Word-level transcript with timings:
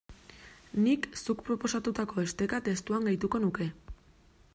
Nik 0.85 1.03
zuk 1.25 1.43
proposatutako 1.49 2.23
esteka 2.23 2.61
testuan 2.69 3.07
gehituko 3.11 3.43
nuke. 3.45 3.69